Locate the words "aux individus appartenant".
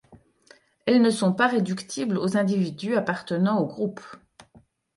2.17-3.59